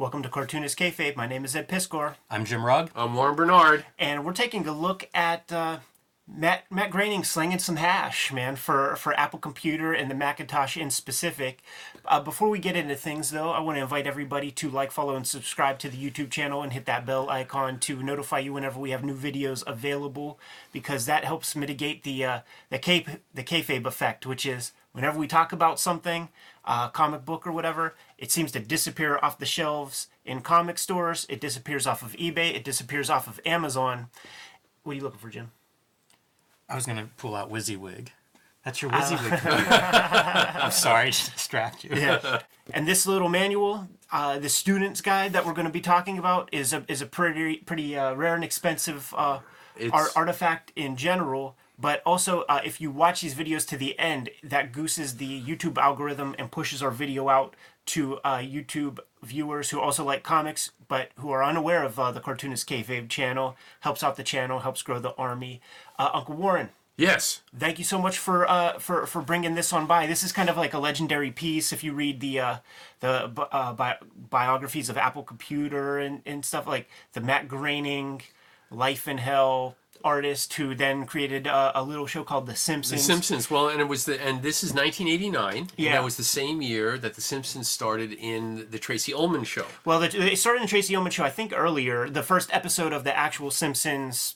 [0.00, 1.16] Welcome to Cartoonist Kayfabe.
[1.16, 2.92] My name is Ed Piskor, I'm Jim Rugg.
[2.94, 3.84] I'm Warren Bernard.
[3.98, 5.78] and we're taking a look at uh,
[6.24, 10.92] Matt Matt Groening slinging some hash, man, for for Apple Computer and the Macintosh in
[10.92, 11.62] specific.
[12.04, 15.16] Uh, before we get into things, though, I want to invite everybody to like, follow,
[15.16, 18.78] and subscribe to the YouTube channel and hit that bell icon to notify you whenever
[18.78, 20.38] we have new videos available,
[20.72, 25.28] because that helps mitigate the uh, the K the kayfabe effect, which is whenever we
[25.28, 26.28] talk about something,
[26.64, 31.24] uh, comic book or whatever, it seems to disappear off the shelves in comic stores.
[31.28, 32.52] It disappears off of eBay.
[32.52, 34.08] It disappears off of Amazon.
[34.82, 35.52] What are you looking for, Jim?
[36.68, 38.08] I was gonna pull out Wizzywig.
[38.64, 39.38] That's your Wizzywig.
[39.40, 40.58] computer.
[40.60, 41.90] I'm sorry to distract you.
[41.94, 42.40] Yeah.
[42.74, 46.48] and this little manual, uh, the student's guide that we're going to be talking about,
[46.50, 49.38] is a is a pretty pretty uh, rare and expensive uh,
[49.92, 51.54] art, artifact in general.
[51.80, 55.78] But also, uh, if you watch these videos to the end, that gooses the YouTube
[55.78, 57.54] algorithm and pushes our video out
[57.86, 62.20] to uh, YouTube viewers who also like comics, but who are unaware of uh, the
[62.20, 63.56] Cartoonist Kayfabe channel.
[63.80, 65.60] Helps out the channel, helps grow the army.
[65.98, 67.42] Uh, Uncle Warren, Yes.
[67.56, 70.08] thank you so much for uh, for for bringing this on by.
[70.08, 71.72] This is kind of like a legendary piece.
[71.72, 72.56] If you read the uh,
[72.98, 78.22] the uh, bi- biographies of Apple Computer and, and stuff like the Matt Groening,
[78.70, 83.00] Life in Hell artist who then created uh, a little show called The Simpsons.
[83.00, 83.50] The Simpsons.
[83.50, 85.56] Well, and it was the and this is 1989.
[85.56, 85.92] And Yeah.
[85.92, 89.66] that was the same year that the Simpsons started in the Tracey Ullman show.
[89.84, 92.08] Well, the, they started in the Tracey Ullman show, I think earlier.
[92.08, 94.34] The first episode of the actual Simpsons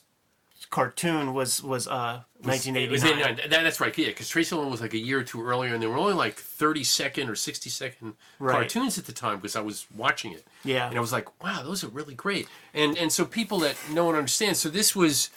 [0.69, 3.19] cartoon was was uh, It was 1989.
[3.35, 3.49] 89.
[3.51, 3.95] That, that's right.
[3.97, 6.13] Yeah, because Tracey Ullman was like a year or two earlier, and there were only
[6.13, 8.53] like 30 second or 60 second Right.
[8.53, 10.45] cartoons at the time because I was watching it.
[10.63, 10.87] Yeah.
[10.87, 12.47] And I was like, wow, those are really great.
[12.73, 14.59] And and so people that no one understands.
[14.59, 15.29] So this was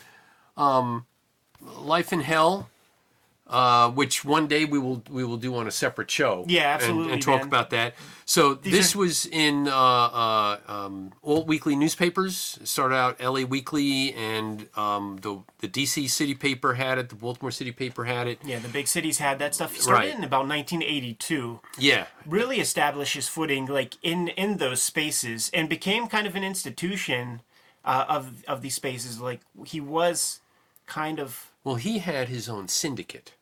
[0.56, 1.06] um,
[1.60, 2.68] Life in Hell.
[3.48, 6.44] Uh, which one day we will we will do on a separate show.
[6.48, 7.46] Yeah, and- absolutely, and, talk man.
[7.46, 7.94] about that.
[8.24, 12.58] So this are- was in uh, uh, um, alt weekly newspapers.
[12.60, 13.44] It started out L.A.
[13.44, 16.08] Weekly, and um, the the D.C.
[16.08, 17.08] City paper had it.
[17.08, 18.40] The Baltimore City paper had it.
[18.44, 19.76] Yeah, the big cities had that stuff.
[19.76, 20.18] It started Right.
[20.18, 21.60] in about 1982.
[21.78, 26.42] Yeah, really established his footing like in in those spaces and became kind of an
[26.42, 27.42] institution
[27.84, 30.40] uh, of of these spaces like he was
[30.86, 33.32] kind of well, he had his own syndicate.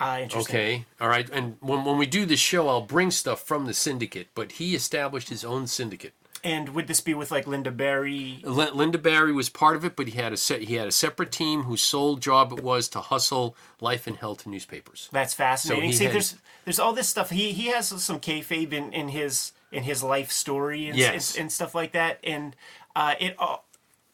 [0.00, 1.28] uh, interesting Okay, all right.
[1.30, 4.28] And when when we do this show, I'll bring stuff from the syndicate.
[4.34, 6.14] But he established his own syndicate.
[6.44, 9.96] and would this be with like Lynda Barry Lin- Lynda Barry was part of it,
[9.96, 10.62] but he had a set.
[10.62, 14.36] He had a separate team whose sole job it was to hustle Life in Hell
[14.36, 15.08] to newspapers.
[15.12, 18.72] that's fascinating he see had- there's there's all this stuff he he has some kayfabe
[18.72, 21.34] in in his in his life story and, Yes.
[21.34, 22.54] and, and stuff like that and
[22.96, 23.64] uh it all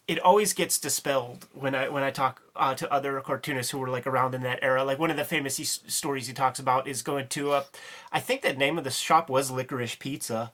[0.07, 3.89] it always gets dispelled when I when I talk uh, to other cartoonists who were
[3.89, 4.85] like around in that era.
[4.85, 7.65] Like one of the famous he, stories he talks about is going to, uh,
[8.13, 10.53] I think the name of the shop was Licorice Pizza,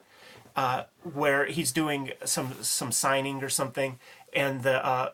[0.55, 3.99] uh, where he's doing some some signing or something,
[4.33, 5.11] and the uh,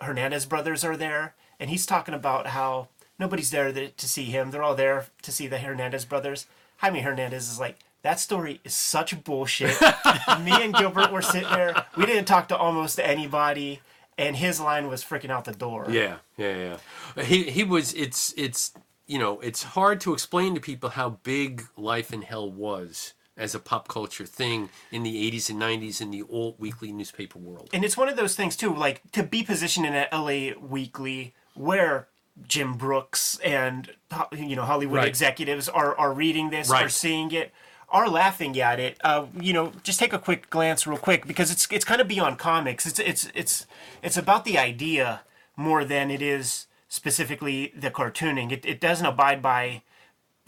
[0.00, 4.50] Hernandez brothers are there, and he's talking about how nobody's there to, to see him.
[4.50, 6.46] They're all there to see the Hernandez brothers.
[6.78, 7.78] Jaime Hernandez is like.
[8.02, 9.78] That story is such bullshit.
[10.40, 11.84] Me and Gilbert were sitting there.
[11.96, 13.80] We didn't talk to almost anybody,
[14.16, 15.86] and his line was freaking out the door.
[15.90, 16.78] Yeah, yeah,
[17.16, 17.22] yeah.
[17.24, 17.92] He he was.
[17.94, 18.72] It's it's
[19.06, 23.54] you know it's hard to explain to people how big life in hell was as
[23.54, 27.70] a pop culture thing in the 80s and 90s in the alt weekly newspaper world.
[27.72, 31.32] and it's one of those things too like to be positioned in an la weekly
[31.54, 32.06] where
[32.46, 33.90] jim brooks and
[34.36, 35.08] you know hollywood Right.
[35.08, 36.90] executives are, are reading this are Right.
[36.90, 37.50] seeing it
[37.90, 41.50] are laughing at it uh, you know just take a quick glance real quick because
[41.50, 43.66] it's it's kind of beyond comics it's it's it's
[44.02, 45.20] it's about the idea
[45.56, 49.82] more than it is specifically the cartooning it, it doesn't abide by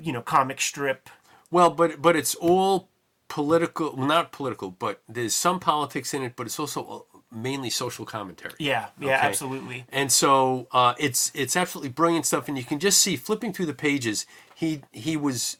[0.00, 1.08] you know comic strip
[1.50, 2.88] Well, but but it's all
[3.28, 3.94] political.
[3.97, 6.32] Well, not political, but there's some politics in it.
[6.36, 8.54] But it's also mainly social commentary.
[8.58, 9.26] yeah yeah Okay.
[9.28, 13.52] absolutely And so uh, it's it's absolutely brilliant stuff, and you can just see flipping
[13.52, 14.26] through the pages.
[14.55, 15.58] He he was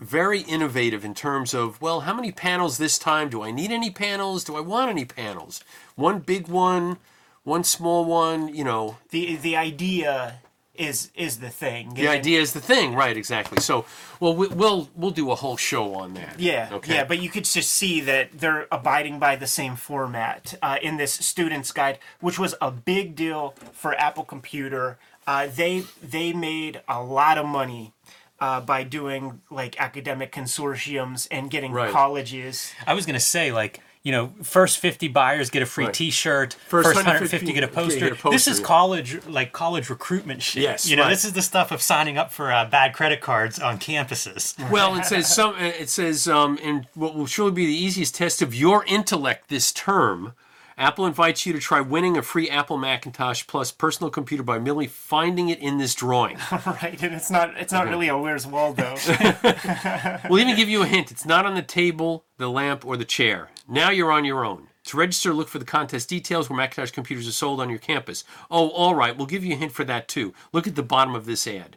[0.00, 3.28] very innovative in terms of well, how many panels this time?
[3.28, 4.44] Do I need any panels?
[4.44, 5.62] Do I want any panels?
[5.94, 6.96] One big one,
[7.44, 8.54] one small one.
[8.54, 10.40] You know, the the idea
[10.74, 13.14] is is the thing the idea is the thing, right?
[13.16, 13.60] Exactly.
[13.60, 13.84] So,
[14.18, 16.40] well, we, we'll we'll do a whole show on that.
[16.40, 16.94] Yeah, Okay.
[16.94, 20.96] yeah, but you could just see that they're abiding by the same format uh, in
[20.96, 24.98] this student's guide, which was a big deal for Apple Computer.
[25.26, 27.92] Uh, they they made a lot of money
[28.40, 31.92] uh, by doing like academic consortiums and getting Right.
[31.92, 32.72] colleges.
[32.86, 35.92] I was gonna say, like, you know, first 50 buyers get a free Right.
[35.94, 36.54] T-shirt.
[36.68, 38.14] First First, 150 150 get a get a poster.
[38.14, 38.64] poster, This is yeah.
[38.66, 40.62] college, like college recruitment shit.
[40.62, 41.10] Yes, You know, right.
[41.10, 44.54] this is the stuff of signing up for uh, bad credit cards on campuses.
[44.70, 45.54] Well, it says some.
[45.58, 49.70] It says um, in what will surely be the easiest test of your intellect this
[49.70, 50.32] term.
[50.80, 54.86] Apple invites you to try winning a free Apple Macintosh Plus personal computer by merely
[54.86, 56.38] finding it in this drawing.
[56.66, 58.96] right, and it's not it's not really a Where's Waldo.
[60.30, 61.10] we'll even give you a hint.
[61.10, 63.50] It's not on the table, the lamp, or the chair.
[63.68, 64.68] Now you're on your own.
[64.84, 68.24] To register, look for the contest details where Macintosh computers are sold on your campus.
[68.50, 69.14] Oh, all right.
[69.14, 70.32] We'll give you a hint for that too.
[70.54, 71.76] Look at the bottom of this ad.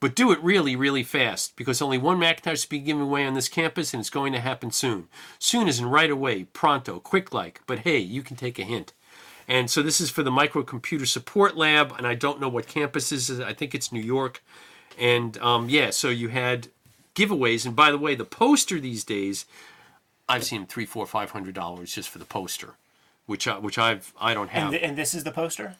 [0.00, 3.34] But do it really, really fast because only one Macintosh is being given away on
[3.34, 5.08] this campus and it's going to happen soon.
[5.40, 7.62] Soon isn't right away, pronto, quick like.
[7.66, 8.92] But hey, you can take a hint.
[9.48, 13.08] And so this is for the Microcomputer Support Lab, and I don't know what campus
[13.08, 13.40] this is.
[13.40, 14.42] I think it's New York.
[14.98, 16.68] And um, yeah, so you had
[17.14, 17.64] giveaways.
[17.64, 19.46] And by the way, the poster these days,
[20.28, 22.74] I've seen three, four, five hundred dollars just for the poster,
[23.26, 24.64] which I, which I've I don't have.
[24.64, 25.76] and, th- and this is the poster.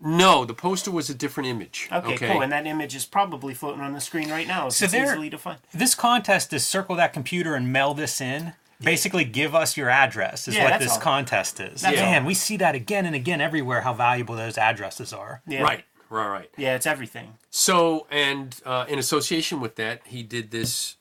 [0.00, 1.88] No, the poster was a different image.
[1.92, 2.40] Okay, cool.
[2.42, 4.68] And that image is probably floating on the screen right now.
[4.68, 5.58] So So it's there- easily to find.
[5.74, 8.52] This contest is circle that computer and mail this in.
[8.80, 11.00] Basically, give us your address is Yeah, what this all.
[11.00, 11.80] contest is.
[11.80, 12.28] That's Man, all.
[12.28, 13.80] we see that again and again everywhere.
[13.80, 15.42] How valuable those addresses are.
[15.48, 15.62] Yeah.
[15.62, 16.50] Right, right, right.
[16.56, 17.34] Yeah, it's everything.
[17.50, 20.94] So, and uh, in association with that, he did this.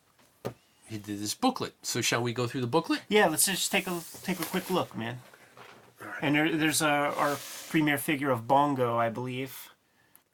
[0.90, 1.76] He did this booklet.
[1.84, 3.02] So, shall we go through the booklet?
[3.10, 5.20] Yeah, let's just take a take a quick look, man.
[6.22, 7.38] And there, there's a, our
[7.70, 9.70] premier figure of Bongo, I believe.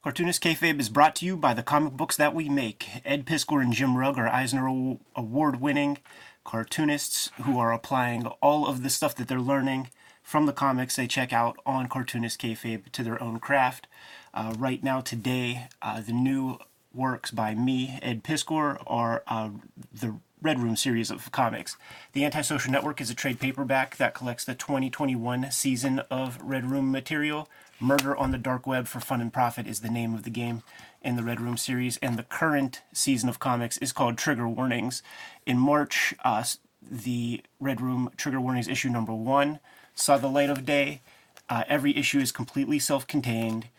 [0.03, 2.87] Cartoonist Kayfabe is brought to you by the comic books that we make.
[3.05, 5.97] Ed Piskor and Jim Rugg are Eisner Award winning
[6.43, 9.89] cartoonists who are applying all of the stuff that they're learning
[10.21, 13.87] from the comics they check out on Cartoonist Kayfabe to their own craft.
[14.33, 16.57] Uh, right now, today, uh, the new
[16.93, 19.49] works by me, Ed Piskor, are uh,
[19.93, 21.77] the Red Room series of comics.
[22.11, 26.91] The Antisocial Network is a trade paperback that collects the 2021 season of Red Room
[26.91, 27.47] material.
[27.79, 30.61] Murder on the Dark Web for Fun and Profit is the name of the game
[31.01, 35.01] in the Red Room series, and the current season of comics is called Trigger Warnings.
[35.45, 36.43] In March, uh,
[36.81, 39.61] the Red Room Trigger Warnings issue number one
[39.95, 40.99] saw the light of day.
[41.47, 43.69] Uh, every issue is completely self contained,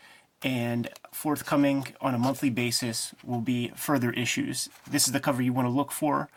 [0.43, 4.69] and forthcoming on a monthly basis will be further issues.
[4.89, 6.29] This is the cover you want to look for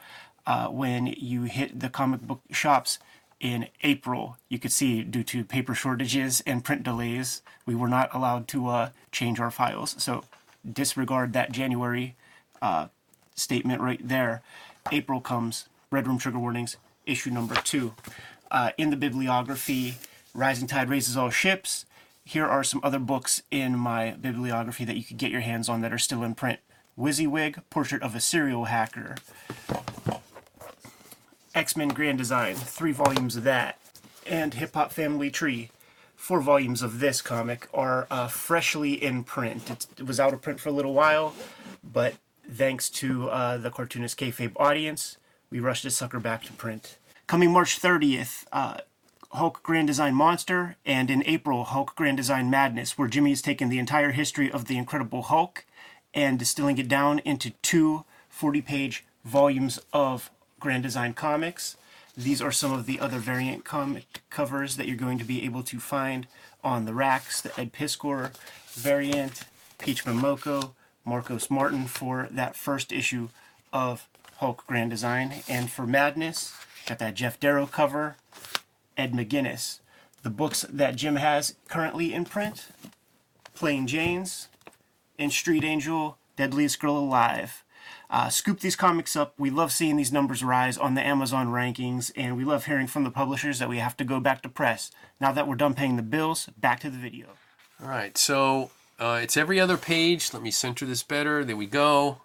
[0.46, 2.98] uh, when you hit the comic book shops
[3.40, 4.36] in April.
[4.48, 8.68] You could see, due to paper shortages and print delays, we were not allowed to
[8.68, 9.94] uh, change our files.
[9.98, 10.24] So
[10.70, 12.16] disregard that January
[12.60, 12.88] uh,
[13.34, 14.42] statement right there.
[14.90, 17.94] April comes, Red Room Trigger Warnings, issue number two.
[18.50, 19.96] Uh, in the bibliography,
[20.34, 21.84] Rising Tide Raises All Ships.
[22.28, 25.80] Here are some other books in my bibliography that you could get your hands on
[25.80, 26.60] that are still in print.
[26.94, 29.14] Wizzywig, Portrait of a Serial Hacker.
[31.54, 33.78] X Men Grand Design, three volumes of that.
[34.26, 35.70] And Hip Hop Family Tree,
[36.16, 39.70] four volumes of this comic are uh, freshly in print.
[39.70, 41.34] It's, it was out of print for a little while,
[41.82, 42.12] but
[42.46, 45.16] thanks to uh, the cartoonist kayfabe audience,
[45.48, 46.98] we rushed this sucker back to print.
[47.26, 48.80] Coming March 30th, uh,
[49.32, 53.68] Hulk Grand Design Monster, and in April, Hulk Grand Design Madness, where Jimmy has taken
[53.68, 55.64] the entire history of the Incredible Hulk
[56.14, 61.76] and distilling it down into two 40 page volumes of Grand Design comics.
[62.16, 65.62] These are some of the other variant comic covers that you're going to be able
[65.64, 66.26] to find
[66.64, 67.40] on the racks.
[67.40, 68.32] The Ed Piskor
[68.70, 69.42] variant,
[69.78, 70.72] Peach Momoko,
[71.04, 73.28] Marcos Martin for that first issue
[73.72, 75.42] of Hulk Grand Design.
[75.48, 76.54] And for Madness,
[76.86, 78.16] got that Geof Darrow cover,
[78.98, 79.78] Ed McGuinness.
[80.22, 82.66] The books that Jim has currently in print
[83.54, 84.48] Plain Janes,
[85.18, 87.64] and Street Angel, Deadliest Girl Alive.
[88.08, 89.34] Uh, scoop these comics up.
[89.36, 93.02] We love seeing these numbers rise on the Amazon rankings, and we love hearing from
[93.02, 94.92] the publishers that we have to go back to press.
[95.20, 97.26] Now that we're done paying the bills, back to the video.
[97.82, 100.32] All right, so uh, it's every other page.
[100.32, 101.44] Let me center this better.
[101.44, 102.18] There we go.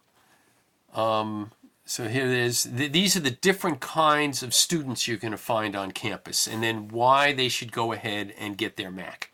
[0.94, 1.52] Um,
[1.94, 2.64] so here it is.
[2.64, 6.64] Th- these are the different kinds of students you're going to find on campus, and
[6.64, 9.30] then why they should go ahead and get their Mac.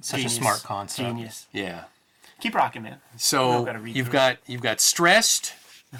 [0.00, 0.34] Such Genius.
[0.34, 1.08] a smart concept.
[1.08, 1.46] Genius.
[1.52, 1.84] Yeah.
[2.38, 2.98] Keep rocking, man.
[3.16, 5.54] So We've gotta read you've got you've got stressed.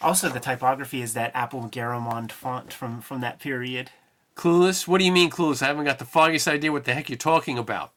[0.00, 3.92] Also, the typography is that Apple Garamond font from, from that period.
[4.34, 4.88] Clueless?
[4.88, 5.62] What do you mean clueless?
[5.62, 7.92] I haven't got the foggiest idea what the heck you're talking about.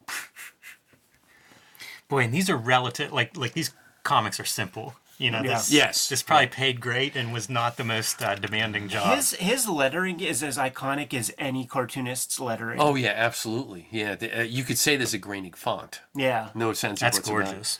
[2.08, 3.12] Boy, and these are relative.
[3.12, 3.74] Like like these
[4.04, 4.94] comics are simple.
[5.18, 5.54] You know, Yeah.
[5.54, 6.10] this, Yes.
[6.10, 9.16] this probably paid great and was not the most uh, demanding job.
[9.16, 12.80] His his lettering is as iconic as any cartoonist's lettering.
[12.82, 13.88] Oh yeah, absolutely.
[13.92, 16.02] Yeah, the, uh, you could say there's a Groening font.
[16.14, 16.50] yeah.
[16.54, 17.00] No sense.
[17.00, 17.44] That's whatsoever.
[17.46, 17.80] gorgeous.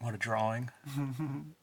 [0.00, 0.70] What a drawing.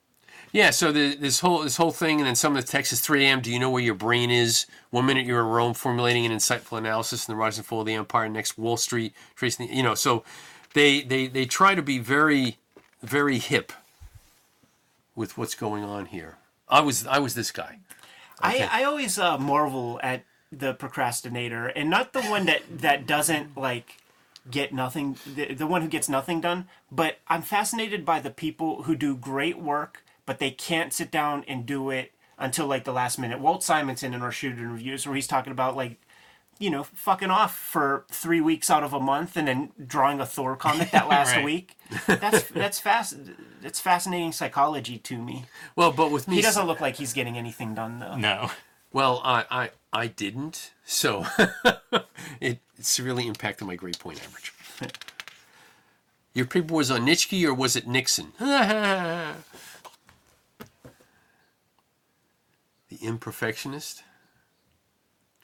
[0.53, 3.01] Yeah, so the, this whole this whole thing, and then some of the text is
[3.01, 3.41] 3 a.m.
[3.41, 4.65] Do you know where your brain is?
[4.91, 7.86] One minute you're in Rome formulating an insightful analysis in the rise and fall of
[7.86, 8.29] the empire.
[8.29, 9.67] Next, Wall Street tracing.
[9.67, 10.24] The, you know, so
[10.74, 12.57] they they they try to be very
[13.03, 13.74] very hip
[15.18, 16.38] with what's going on here.
[16.70, 17.80] I was I was this guy.
[18.42, 18.64] Okay.
[18.64, 23.58] I, I always uh, marvel at the procrastinator and not the one that that doesn't
[23.58, 23.98] like
[24.50, 28.84] get nothing the, the one who gets nothing done but i'm fascinated by the people
[28.84, 32.94] who do great work but they can't sit down and do it until like the
[32.94, 36.00] last minute walt simonson in our shooting reviews where he's talking about like
[36.60, 40.26] you know fucking off for three weeks out of a month and then drawing a
[40.26, 41.46] thor comic that last Right.
[41.46, 43.16] week that's that's fast
[43.62, 45.46] that's fascinating psychology to me
[45.76, 48.52] Well, but with me, he doesn't look like he's getting anything done though No.
[48.94, 51.26] Well, I I, I didn't, so
[52.40, 54.54] it severely impacted my grade point average.
[56.34, 58.32] Your paper was on Nietzsche or was it Nixon?
[58.40, 59.36] the
[63.02, 64.04] imperfectionist.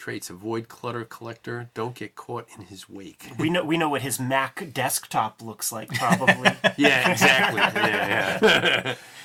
[0.03, 1.69] Traits: avoid clutter, collector.
[1.73, 3.29] Don't get caught in his wake.
[3.39, 6.51] We know we know what his Mac desktop looks like, probably.
[6.77, 7.61] Yeah, exactly.
[7.61, 8.95] yeah, yeah.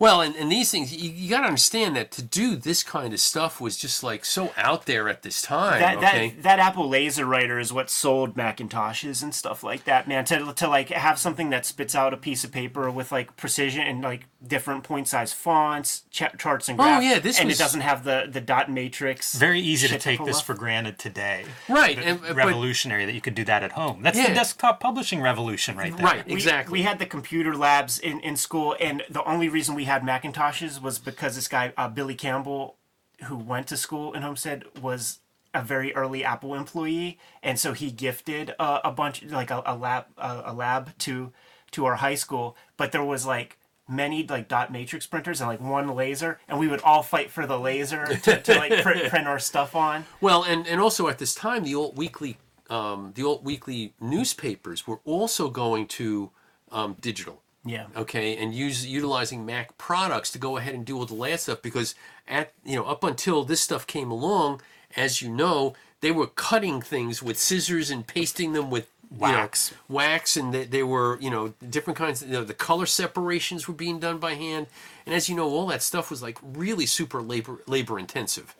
[0.00, 3.12] well, and, and these things, you, you got to understand that to do this kind
[3.14, 5.78] of stuff was just like so out there at this time.
[5.80, 6.30] that okay.
[6.30, 10.24] that that Apple Laser Writer is what sold Macintoshes and stuff like that, man.
[10.24, 13.82] To to like have something that spits out a piece of paper with like precision
[13.82, 16.88] and like different point size fonts, ch- charts and graphs.
[16.90, 17.04] Oh, graphs.
[17.06, 19.34] yeah, this and was- it doesn't have the the dot matrix.
[19.36, 20.44] Very easy to take pull this up.
[20.44, 21.44] for granted today.
[21.68, 24.02] Right, But and- uh, but- revolutionary that you could do that at home.
[24.02, 24.28] That's Yeah.
[24.28, 26.04] the desktop publishing revolution right there.
[26.06, 26.26] Right.
[26.26, 26.78] We- Exactly.
[26.78, 30.80] We, had the computer labs in, in school, and the only reason we had Macintoshes
[30.80, 32.76] was because this guy, uh, Billy Campbell,
[33.24, 35.18] who went to school in Homestead, was
[35.52, 39.76] a very early Apple employee, and so he gifted uh, a bunch, like a, a
[39.76, 41.32] lab, uh, a lab to
[41.72, 42.56] to our high school.
[42.76, 46.68] But there was like many like dot matrix printers and like one laser, and we
[46.68, 50.06] would all fight for the laser to, to like print, print our stuff on.
[50.20, 52.38] Well, and, and also at this time, the alt weekly,
[52.70, 56.30] um, the alt weekly newspapers were also going to
[56.70, 57.42] um, digital.
[57.64, 57.86] Yeah.
[57.94, 61.60] Okay, and use utilizing Mac products to go ahead and do all the last stuff
[61.60, 61.94] because
[62.26, 64.62] at you know up until this stuff came along,
[64.96, 69.32] as you know, they were cutting things with scissors and pasting them with you know,
[69.32, 69.74] Wax.
[69.88, 72.22] wax, and they, they were you know different kinds.
[72.22, 74.66] You know, the color separations were being done by hand,
[75.04, 78.54] and as you know, all that stuff was like really super labor labor intensive.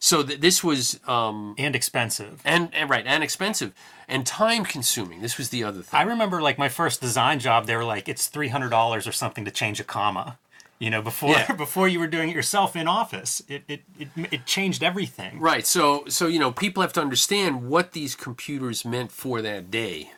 [0.00, 2.40] So th- this was um, And expensive.
[2.44, 3.72] and, and right and expensive
[4.06, 5.20] and time consuming.
[5.22, 5.98] This was the other thing.
[5.98, 9.12] I remember like my first design job, they were like, it's three hundred dollars or
[9.12, 10.38] something to change a comma.
[10.78, 11.52] You know, before Yeah.
[11.56, 13.42] before you were doing it yourself in office.
[13.48, 15.40] It it, it, it changed everything.
[15.40, 15.66] Right.
[15.66, 20.12] So so you know people have to understand what these computers meant for that day.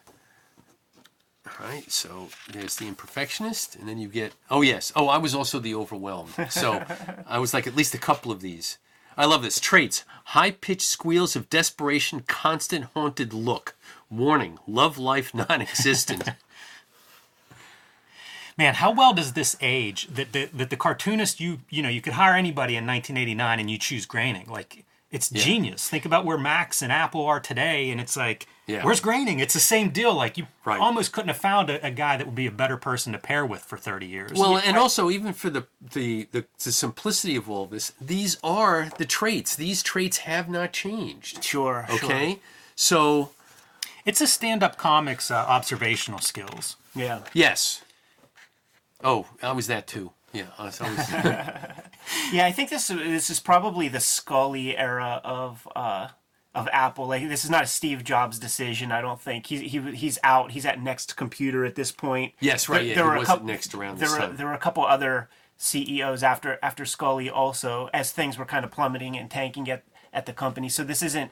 [1.47, 1.91] All right.
[1.91, 5.75] So there's the imperfectionist, and then you get oh yes oh I was also the
[5.75, 6.35] overwhelmed.
[6.51, 6.85] So
[7.27, 8.77] I was like at least a couple of these.
[9.17, 13.77] I love this traits: high pitched squeals of desperation, constant haunted look.
[14.11, 16.31] Warning: love life non-existent.
[18.59, 20.07] Man, how well does this age?
[20.09, 23.71] That the, that the cartoonist you you know you could hire anybody in 1989 and
[23.71, 24.49] you choose Groening.
[24.49, 25.89] Like it's genius.
[25.89, 28.85] Think about where Macs and Apple are today, and it's like, Yeah.
[28.85, 29.41] where's Groening?
[29.41, 30.15] It's the same deal.
[30.15, 30.79] Like you Right.
[30.81, 33.45] almost couldn't have found a, a guy that would be a better person to pair
[33.45, 34.33] with for 30 years.
[34.39, 38.89] Well, and also even for the, the the the simplicity of all this, these are
[38.99, 39.57] the traits.
[39.57, 41.43] These traits have not changed.
[41.43, 41.87] Sure.
[41.89, 41.97] sure.
[42.05, 42.39] Okay,
[42.77, 43.31] so
[44.07, 46.77] it's a stand-up comics uh, observational skills.
[46.95, 47.21] Yeah.
[47.35, 47.83] yes.
[49.03, 50.13] Oh, I was that too.
[50.33, 51.09] Yeah, I was, I was,
[52.33, 56.09] Yeah, I think this this is probably the Sculley era of uh,
[56.55, 57.07] of Apple.
[57.07, 58.93] Like this is not a Steve Jobs decision.
[58.93, 60.53] I don't think he's he, he's out.
[60.53, 62.35] He's at Next Computer at this point.
[62.41, 64.85] Yes, right, yeah, he were a was Next around there were there were a couple
[64.85, 69.85] other CEOs after after Sculley also as things were kind of plummeting and tanking at
[70.13, 70.69] at the company.
[70.69, 71.31] So this isn't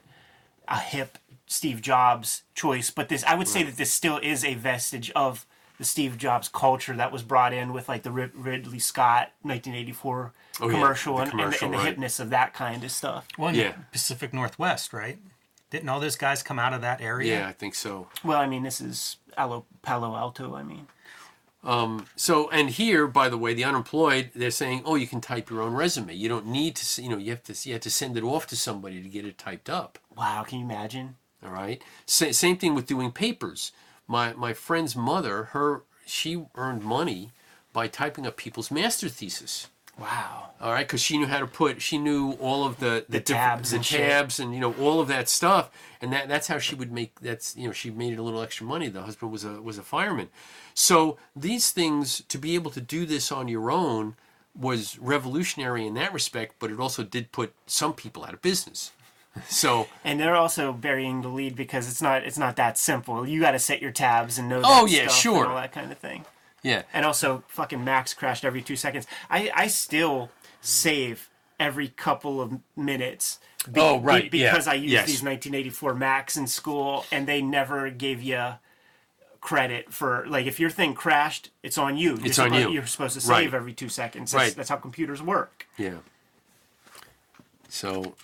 [0.67, 4.55] a hip Steve Jobs choice, but this I would say that this still is a
[4.55, 5.47] vestige of
[5.79, 10.33] the Steve Jobs culture that was brought in with like the Rid- Ridley Scott 1984
[10.61, 11.97] Oh, yeah, commercial, the and, and, commercial, and the right.
[11.99, 13.27] hipness of that kind of stuff.
[13.39, 13.63] Well, Yeah.
[13.63, 13.73] yeah.
[13.93, 15.19] Pacific Northwest, right?
[15.71, 17.41] Didn't all those guys come out of that area?
[17.41, 18.09] yeah, I think so.
[18.25, 20.55] Well, I mean, this is Alo, Palo Alto.
[20.57, 20.89] I mean,
[21.63, 25.51] um, So, and here, by the way, the unemployed, they're saying, oh, you can type
[25.51, 26.15] your own resume.
[26.15, 28.47] You don't need to, you know, you have to, you have to send it off
[28.49, 29.99] to somebody to get it typed up.
[30.17, 31.17] wow, can you imagine?
[31.45, 31.81] All right.
[32.07, 33.71] Sa- same thing with doing papers.
[34.09, 37.31] My my friend's mother, her she earned money
[37.73, 39.69] by typing up people's master thesis.
[39.99, 40.51] Wow.
[40.61, 43.21] All right, because she knew how to put, she knew all of the the, The
[43.21, 46.75] tabs and tabs, and you know all of that stuff, and that that's how she
[46.75, 47.21] would make.
[47.21, 48.89] That's you know she made it a little extra money.
[48.89, 50.29] The husband was a was a fireman,
[50.75, 54.15] so these things to be able to do this on your own,
[54.59, 58.93] was revolutionary in that respect, but it also did put some people out of business.
[59.49, 63.27] So And they're also burying the lead because it's not it's not that simple.
[63.27, 64.59] You got to set your tabs and know.
[64.59, 65.43] Oh, that Oh, yeah, stuff sure.
[65.45, 66.25] And all that kind of thing.
[66.63, 69.07] yeah, And also, fucking Macs crashed every two seconds.
[69.31, 70.31] I I still
[70.61, 71.29] save
[71.61, 73.39] every couple of minutes.
[73.71, 75.07] be- Oh, right, be- yeah, because I used yes.
[75.07, 78.55] these 1984 Macs in school, and they never gave you
[79.41, 82.17] credit for like if your thing crashed, it's on you.
[82.17, 82.71] You're It's on you.
[82.71, 83.45] You're supposed to Right.
[83.45, 84.33] save every two seconds.
[84.33, 84.57] That's, Right.
[84.57, 85.67] that's how computers work.
[85.77, 85.99] yeah.
[87.69, 88.15] So.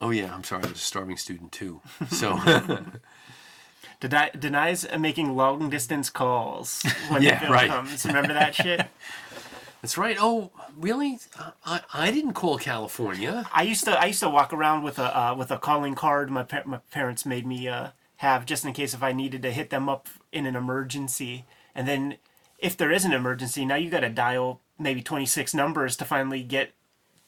[0.00, 0.64] Oh yeah, I'm sorry.
[0.64, 1.80] I was a starving student too.
[2.08, 2.36] So
[4.00, 7.68] Deni- denies making long distance calls when Yeah, the bill right.
[7.70, 8.04] comes.
[8.04, 8.86] Remember that shit?
[9.80, 10.16] that's right.
[10.20, 11.18] Oh, really?
[11.38, 13.48] Uh, I I didn't call California.
[13.52, 16.30] I used to I used to walk around with a uh, with a calling card
[16.30, 19.50] my pa- my parents made me uh, have just in case if I needed to
[19.50, 21.46] hit them up in an emergency.
[21.74, 22.16] And then
[22.58, 26.42] if there is an emergency, now you got to dial maybe 26 numbers to finally
[26.42, 26.72] get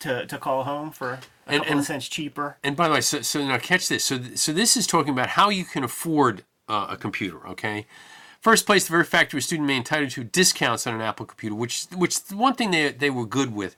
[0.00, 2.56] to, to call home for a And- couple and- cents cheaper.
[2.62, 4.04] And by the way, so, so now catch this.
[4.04, 7.46] So, so this is talking about how you can afford uh, a computer.
[7.48, 7.86] Okay,
[8.40, 11.54] first place, the very fact a student may entitled to discounts on an Apple computer,
[11.56, 13.74] which which one thing they they were good with,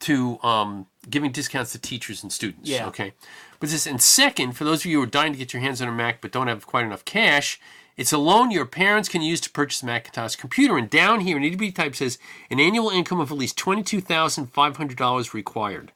[0.00, 2.68] to um, giving discounts to teachers and students.
[2.68, 2.86] Yeah.
[2.88, 3.12] Okay,
[3.60, 5.80] but this and second, for those of you who are dying to get your hands
[5.80, 7.60] on a Mac but don't have quite enough cash.
[7.96, 10.76] It's a loan your parents can use to purchase a Macintosh computer.
[10.76, 12.18] And down here, an EDB type says
[12.50, 15.92] an annual income of at least $22,500 required.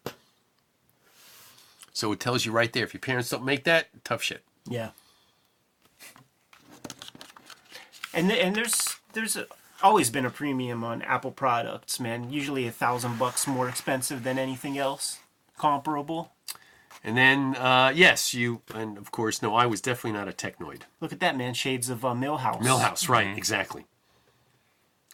[1.99, 4.45] So it tells you right there if your parents don't make that, tough shit.
[4.69, 4.91] Yeah.
[8.15, 9.47] And th- and there's there's a,
[9.83, 12.31] always been a premium on Apple products, man.
[12.31, 15.19] Usually a thousand bucks more expensive than anything else
[15.59, 16.31] comparable.
[17.03, 20.83] And then, uh, yes, you, and of course, no, I was definitely not a technoid.
[21.01, 21.53] Look at that, man.
[21.55, 22.61] Shades of uh, Milhouse.
[22.61, 23.37] Milhouse, right?
[23.37, 23.87] Exactly.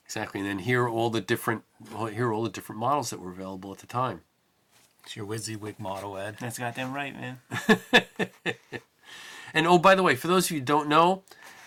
[0.05, 0.41] Exactly.
[0.41, 3.21] And then here are all the different, well, here are all the different models that
[3.21, 4.21] were available at the time.
[5.04, 6.37] It's your WYSIWYG model, Ed.
[6.40, 7.38] That's goddamn right, man.
[9.56, 11.23] And oh, by the way, for those of you who don't know,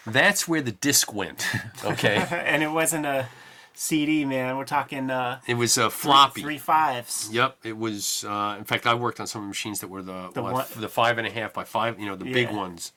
[0.06, 1.48] that's where the disc went.
[1.86, 3.28] Okay, and it wasn't a
[3.74, 4.58] CD, man.
[4.58, 6.42] We're talking uh, it was a floppy.
[6.42, 7.30] three fives.
[7.32, 8.26] Yep, it was.
[8.28, 10.54] Uh, in fact, I worked on some of the machines that were the The what,
[10.54, 12.92] one- the five and a half by five, you know, the big ones.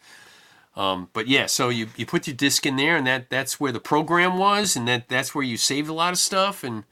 [0.75, 3.71] Um, but yeah, so you, you put your disc in there, and that that's where
[3.71, 6.65] the program was, and that that's where you saved a lot of stuff.
[6.65, 6.83] And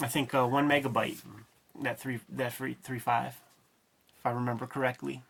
[0.00, 1.18] I think uh, one megabyte.
[1.82, 3.40] That three that three three five,
[4.18, 5.22] if I remember correctly.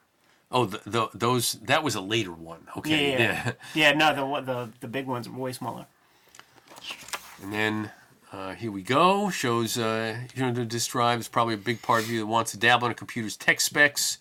[0.50, 2.66] oh, the, the those that was a later one.
[2.76, 3.52] Okay, yeah, yeah.
[3.74, 5.86] yeah no, the one- the the big ones are way smaller.
[7.42, 7.90] And then
[8.32, 9.30] uh, here we go.
[9.30, 12.26] Shows uh, you know the disk drive is probably a big part of you that
[12.26, 14.18] wants to dabble in a computer's tech specs.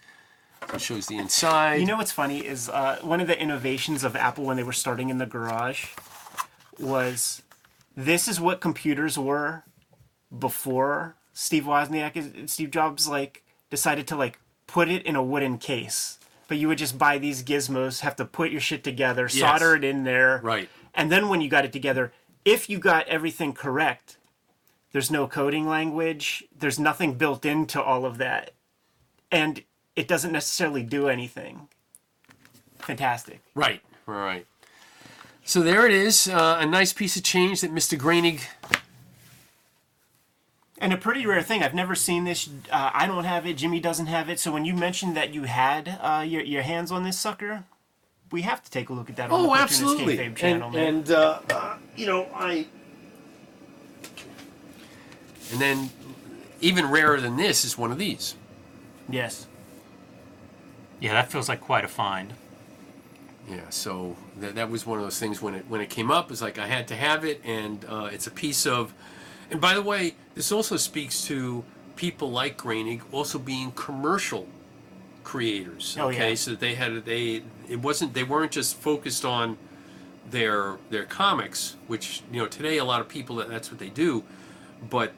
[0.74, 1.76] It shows the inside.
[1.76, 4.74] You know what's funny is uh, one of the innovations of Apple when they were
[4.74, 5.90] starting in the garage
[6.80, 7.44] was
[7.96, 9.64] this is what computers were
[10.38, 15.60] before Steve Wozniak and Steve Jobs like decided to like put it in a wooden
[15.60, 16.18] case.
[16.48, 19.84] But you would just buy these gizmos, have to put your shit together, solder it
[19.84, 20.70] in there, Right.
[20.94, 22.14] And then when you got it together,
[22.46, 24.18] if you got everything correct,
[24.94, 28.52] there's no coding language, there's nothing built into all of that,
[29.30, 29.64] and
[29.96, 31.68] it doesn't necessarily do anything.
[32.80, 33.42] Fantastic.
[33.56, 34.46] Right, right.
[35.44, 37.98] So there it is, uh, a nice piece of change that Mr.
[37.98, 38.40] Groening.
[40.78, 41.64] And a pretty rare thing.
[41.64, 42.50] I've never seen this.
[42.70, 43.54] Uh, I don't have it.
[43.56, 44.40] Jimmy doesn't have it.
[44.40, 47.64] So when you mentioned that you had uh, your your hands on this sucker,
[48.30, 50.18] we have to take a look at that on the Oh, Cartoonist absolutely.
[50.18, 50.88] Kayfabe channel, and man.
[50.96, 52.68] and uh, uh, you know, I.
[55.52, 55.90] And then,
[56.60, 58.36] even rarer than this is one of these.
[59.10, 59.48] yes.
[61.02, 62.34] Yeah, that feels like quite a find.
[63.50, 66.32] Yeah, so that, that was one of those things when it when it came up.
[66.32, 68.94] It's like I had to have it, and uh, it's a piece of.
[69.52, 71.64] And by the way, this also speaks to
[71.96, 74.48] people like Groening also being commercial
[75.24, 75.98] creators.
[76.00, 76.36] Oh, okay, yeah.
[76.36, 79.58] so they had they it wasn't they weren't just focused on
[80.30, 83.90] their their comics, which you know today a lot of people that, that's what they
[83.90, 84.24] do,
[84.90, 85.14] but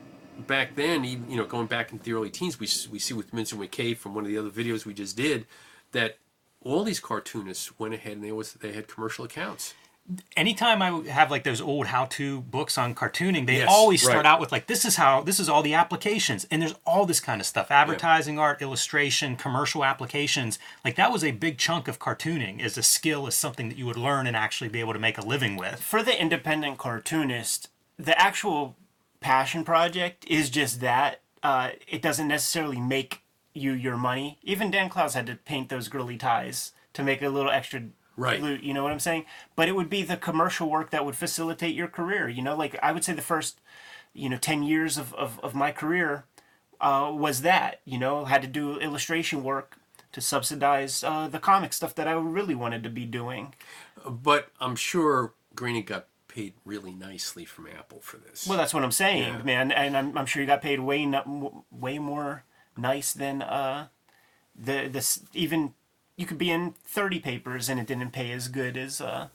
[0.45, 3.33] back then, even you know going back into the early teens, we we see with
[3.33, 5.45] Winsor McCay from one of the other videos we just did
[5.91, 6.17] that
[6.63, 9.73] all these cartoonists went ahead and they was they had commercial accounts.
[10.37, 14.25] Anytime I have like those old how-to books on cartooning, they Yes, always start right.
[14.25, 17.19] out with like, "This is how, this is all the applications," and there's all this
[17.19, 20.59] kind of stuff: advertising, art, illustration, commercial applications.
[20.85, 23.85] Like that was a big chunk of cartooning as a skill, as something that you
[23.85, 25.81] would learn and actually be able to make a living with.
[25.81, 28.75] For the independent cartoonist, the actual
[29.19, 31.19] passion project is just that.
[31.43, 33.21] Uh, it doesn't necessarily make
[33.53, 34.37] you your money.
[34.41, 37.83] Even Dan Clowes had to paint those girly ties to make a little extra
[38.17, 38.41] Right.
[38.41, 39.25] loot, You know what I'm saying?
[39.55, 42.27] But it would be the commercial work that would facilitate your career.
[42.27, 43.61] You know, like I would say the first,
[44.13, 46.25] you know, ten years of of, of my career
[46.81, 47.79] uh, was that.
[47.85, 49.77] You know, had to do illustration work
[50.11, 53.53] to subsidize uh, the comic stuff that I really wanted to be doing.
[54.05, 58.47] But I'm sure Groening got paid really nicely from Apple for this.
[58.47, 59.43] Well, that's what I'm saying, Yeah.
[59.43, 59.71] man.
[59.71, 61.05] And I'm, I'm sure you got paid way
[61.71, 62.43] way more
[62.75, 63.87] nice than uh,
[64.55, 65.73] the this even
[66.17, 69.27] you could be in 30 papers and it didn't pay as good as uh,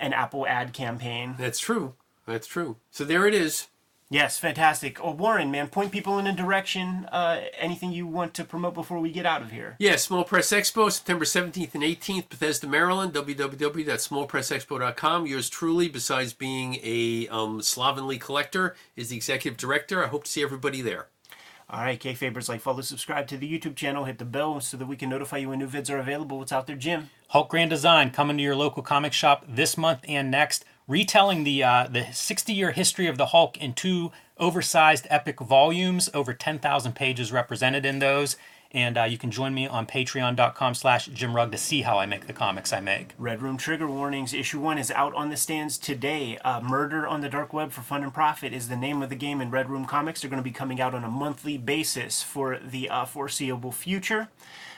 [0.00, 1.34] an Apple ad campaign.
[1.38, 1.94] That's true.
[2.24, 2.76] That's true.
[2.90, 3.66] So there it is.
[4.08, 5.02] Yes, fantastic.
[5.02, 7.06] Oh, Warren, man, point people in a direction.
[7.10, 9.74] Uh, anything you want to promote before we get out of here?
[9.78, 15.26] Yeah, Small Press Expo, September 17th and 18th, Bethesda, Maryland, www.smallpressexpo.com.
[15.26, 20.04] Yours truly, besides being a um, slovenly collector, is the executive director.
[20.04, 21.06] I hope to see everybody there.
[21.72, 24.84] All right, K-Fabers, like, follow, subscribe to the YouTube channel, hit the bell so that
[24.84, 26.38] we can notify you when new vids are available.
[26.38, 27.08] What's out there, Jim?
[27.28, 31.64] Hulk Grand Design coming to your local comic shop this month and next, retelling the
[31.64, 36.92] uh, the 60 year history of the Hulk in two oversized epic volumes, over 10,000
[36.94, 38.36] pages represented in those.
[38.72, 42.06] And uh, you can join me on patreon.com slash Jim Rugg to see how I
[42.06, 43.10] make the comics I make.
[43.18, 46.38] Red Room Trigger Warnings issue one is out on the stands today.
[46.38, 49.14] Uh, Murder on the Dark Web for Fun and Profit is the name of the
[49.14, 50.22] game in Red Room Comics.
[50.22, 54.28] They're going to be coming out on a monthly basis for the uh, foreseeable future.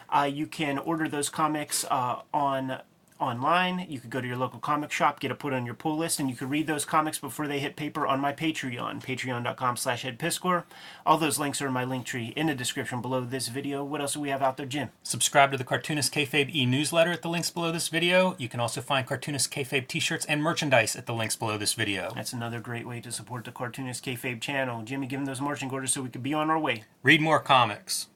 [0.09, 2.81] Uh, you can order those comics uh, on
[3.21, 3.87] online.
[3.89, 6.21] You could go to your local comic shop, get it put on your pull list,
[6.21, 10.05] and you can read those comics before they hit paper on my Patreon, patreon.com slash
[10.05, 10.65] edpiskor.
[11.07, 13.85] All those links are in my link tree in the description below this video.
[13.85, 14.91] What else do we have out there, Jim?
[15.03, 18.35] Subscribe to the Cartoonist Kayfabe e-newsletter at the links below this video.
[18.39, 22.13] You can also find Cartoonist Kayfabe t-shirts and merchandise at the links below this video.
[22.15, 24.83] That's another great way to support the Cartoonist Kayfabe channel.
[24.83, 26.85] Jimmy, give him those marching orders so we could be on our way.
[27.03, 28.09] Read more comics.